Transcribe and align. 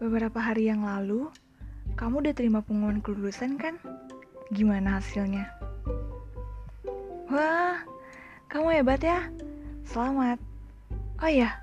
Beberapa 0.00 0.40
hari 0.40 0.72
yang 0.72 0.88
lalu, 0.88 1.28
kamu 2.00 2.24
udah 2.24 2.32
terima 2.32 2.64
pengumuman 2.64 3.04
kelulusan 3.04 3.60
kan? 3.60 3.76
Gimana 4.56 4.96
hasilnya? 4.96 5.52
Wah, 7.28 7.84
kamu 8.48 8.80
hebat 8.80 9.04
ya. 9.04 9.28
Selamat. 9.84 10.40
Oh 11.20 11.28
iya, 11.28 11.60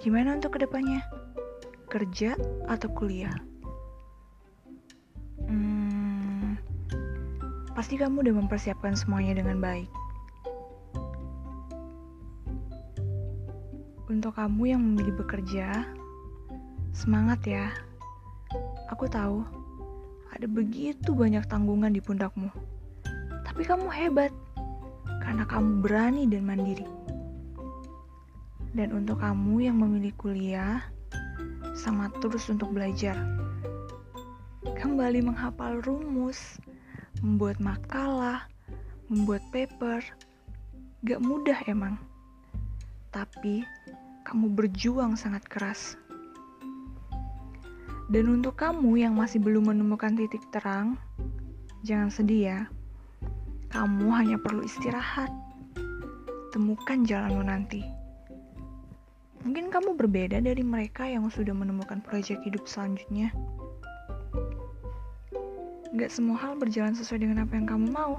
gimana 0.00 0.40
untuk 0.40 0.56
ke 0.56 0.64
depannya? 0.64 1.04
Kerja 1.92 2.40
atau 2.64 2.88
kuliah? 2.96 3.36
Hmm, 5.44 6.56
pasti 7.76 8.00
kamu 8.00 8.24
udah 8.24 8.34
mempersiapkan 8.40 8.96
semuanya 8.96 9.36
dengan 9.44 9.60
baik. 9.60 9.92
Untuk 14.10 14.34
kamu 14.34 14.74
yang 14.74 14.82
memilih 14.82 15.22
bekerja, 15.22 15.86
semangat 16.90 17.46
ya. 17.46 17.70
Aku 18.90 19.06
tahu 19.06 19.46
ada 20.34 20.50
begitu 20.50 21.14
banyak 21.14 21.46
tanggungan 21.46 21.94
di 21.94 22.02
pundakmu. 22.02 22.50
Tapi 23.46 23.62
kamu 23.62 23.86
hebat 23.86 24.34
karena 25.22 25.46
kamu 25.46 25.86
berani 25.86 26.26
dan 26.26 26.42
mandiri. 26.42 26.90
Dan 28.74 28.98
untuk 28.98 29.22
kamu 29.22 29.70
yang 29.70 29.78
memilih 29.78 30.10
kuliah, 30.18 30.82
semangat 31.78 32.18
terus 32.18 32.50
untuk 32.50 32.74
belajar. 32.74 33.14
Kembali 34.74 35.22
menghafal 35.22 35.86
rumus, 35.86 36.58
membuat 37.22 37.62
makalah, 37.62 38.50
membuat 39.06 39.46
paper. 39.54 40.02
Gak 41.06 41.22
mudah 41.22 41.62
emang. 41.70 41.94
Tapi 43.14 43.66
kamu 44.24 44.52
berjuang 44.52 45.16
sangat 45.16 45.44
keras. 45.48 45.96
Dan 48.10 48.26
untuk 48.26 48.58
kamu 48.58 49.06
yang 49.06 49.14
masih 49.14 49.38
belum 49.38 49.70
menemukan 49.70 50.18
titik 50.18 50.42
terang, 50.50 50.98
jangan 51.86 52.10
sedih 52.10 52.42
ya. 52.42 52.60
Kamu 53.70 54.10
hanya 54.10 54.34
perlu 54.34 54.66
istirahat. 54.66 55.30
Temukan 56.50 57.06
jalanmu 57.06 57.46
nanti. 57.46 57.86
Mungkin 59.46 59.70
kamu 59.70 59.94
berbeda 59.94 60.42
dari 60.42 60.60
mereka 60.60 61.06
yang 61.06 61.30
sudah 61.30 61.54
menemukan 61.54 62.02
proyek 62.02 62.42
hidup 62.42 62.66
selanjutnya. 62.66 63.30
Gak 65.94 66.10
semua 66.10 66.36
hal 66.38 66.58
berjalan 66.58 66.98
sesuai 66.98 67.24
dengan 67.24 67.46
apa 67.46 67.56
yang 67.56 67.66
kamu 67.70 67.86
mau. 67.94 68.18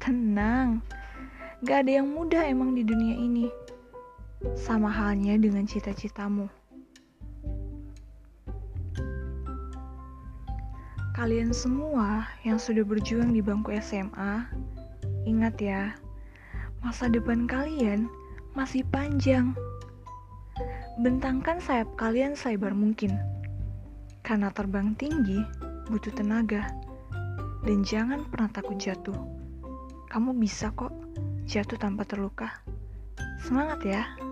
Tenang, 0.00 0.82
gak 1.62 1.86
ada 1.86 2.02
yang 2.02 2.08
mudah 2.10 2.42
emang 2.48 2.72
di 2.72 2.82
dunia 2.82 3.14
ini. 3.14 3.61
Sama 4.58 4.90
halnya 4.90 5.38
dengan 5.38 5.62
cita-citamu. 5.62 6.50
Kalian 11.14 11.54
semua 11.54 12.26
yang 12.42 12.58
sudah 12.58 12.82
berjuang 12.82 13.30
di 13.30 13.38
bangku 13.38 13.70
SMA, 13.78 14.42
ingat 15.22 15.54
ya, 15.62 15.94
masa 16.82 17.06
depan 17.06 17.46
kalian 17.46 18.10
masih 18.58 18.82
panjang. 18.90 19.54
Bentangkan 20.98 21.62
sayap 21.62 21.94
kalian 21.94 22.34
selebar 22.34 22.74
mungkin, 22.74 23.14
karena 24.26 24.50
terbang 24.50 24.98
tinggi 24.98 25.38
butuh 25.86 26.10
tenaga, 26.18 26.66
dan 27.62 27.86
jangan 27.86 28.26
pernah 28.26 28.50
takut 28.50 28.74
jatuh. 28.82 29.14
Kamu 30.10 30.34
bisa 30.34 30.74
kok 30.74 30.90
jatuh 31.46 31.78
tanpa 31.78 32.02
terluka. 32.02 32.50
Semangat 33.38 33.78
ya! 33.86 34.31